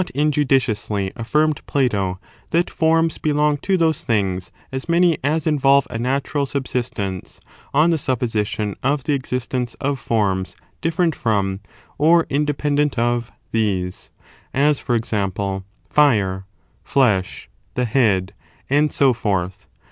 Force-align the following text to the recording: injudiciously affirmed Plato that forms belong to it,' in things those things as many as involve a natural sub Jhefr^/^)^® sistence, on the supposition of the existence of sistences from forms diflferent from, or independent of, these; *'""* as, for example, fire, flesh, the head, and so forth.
injudiciously 0.15 1.11
affirmed 1.15 1.61
Plato 1.67 2.17
that 2.49 2.71
forms 2.71 3.19
belong 3.19 3.57
to 3.57 3.73
it,' 3.73 3.73
in 3.73 3.77
things 3.77 3.79
those 3.99 4.03
things 4.03 4.51
as 4.71 4.89
many 4.89 5.19
as 5.23 5.45
involve 5.45 5.85
a 5.91 5.99
natural 5.99 6.47
sub 6.47 6.63
Jhefr^/^)^® 6.63 7.17
sistence, 7.23 7.39
on 7.71 7.91
the 7.91 7.99
supposition 7.99 8.75
of 8.81 9.03
the 9.03 9.13
existence 9.13 9.75
of 9.75 9.99
sistences 9.99 10.07
from 10.07 10.07
forms 10.07 10.55
diflferent 10.81 11.13
from, 11.13 11.59
or 11.99 12.25
independent 12.31 12.97
of, 12.97 13.31
these; 13.51 14.09
*'""* 14.33 14.53
as, 14.71 14.79
for 14.79 14.95
example, 14.95 15.65
fire, 15.87 16.47
flesh, 16.83 17.47
the 17.75 17.85
head, 17.85 18.33
and 18.71 18.91
so 18.91 19.13
forth. 19.13 19.67